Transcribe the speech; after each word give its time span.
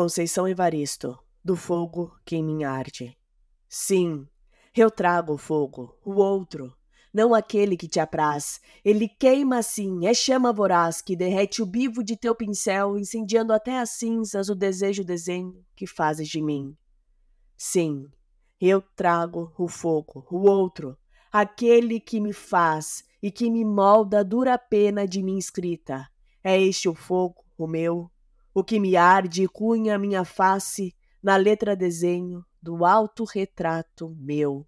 Conceição 0.00 0.48
Evaristo, 0.48 1.18
do 1.44 1.54
fogo 1.54 2.10
que 2.24 2.34
em 2.34 2.42
mim 2.42 2.64
arde. 2.64 3.14
Sim, 3.68 4.26
eu 4.74 4.90
trago 4.90 5.34
o 5.34 5.36
fogo, 5.36 5.94
o 6.02 6.14
outro, 6.14 6.74
não 7.12 7.34
aquele 7.34 7.76
que 7.76 7.86
te 7.86 8.00
apraz. 8.00 8.62
Ele 8.82 9.06
queima 9.06 9.58
assim, 9.58 10.06
é 10.06 10.14
chama 10.14 10.54
voraz 10.54 11.02
que 11.02 11.14
derrete 11.14 11.60
o 11.60 11.66
bivo 11.66 12.02
de 12.02 12.16
teu 12.16 12.34
pincel, 12.34 12.98
incendiando 12.98 13.52
até 13.52 13.78
as 13.78 13.90
cinzas 13.90 14.48
o 14.48 14.54
desejo 14.54 15.04
desenho 15.04 15.62
que 15.76 15.86
fazes 15.86 16.28
de 16.28 16.40
mim. 16.40 16.74
Sim, 17.54 18.06
eu 18.58 18.80
trago 18.96 19.52
o 19.58 19.68
fogo, 19.68 20.26
o 20.30 20.48
outro, 20.48 20.96
aquele 21.30 22.00
que 22.00 22.22
me 22.22 22.32
faz 22.32 23.04
e 23.22 23.30
que 23.30 23.50
me 23.50 23.66
molda 23.66 24.20
a 24.20 24.22
dura 24.22 24.56
pena 24.56 25.06
de 25.06 25.22
minha 25.22 25.38
escrita. 25.38 26.08
É 26.42 26.58
este 26.58 26.88
o 26.88 26.94
fogo, 26.94 27.44
o 27.58 27.66
meu, 27.66 28.10
o 28.52 28.64
que 28.64 28.80
me 28.80 28.96
arde 28.96 29.44
e 29.44 29.48
cunha 29.48 29.98
minha 29.98 30.24
face 30.24 30.94
na 31.22 31.36
letra 31.36 31.76
desenho 31.76 32.44
do 32.62 32.84
alto 32.84 33.24
retrato 33.24 34.14
meu. 34.18 34.66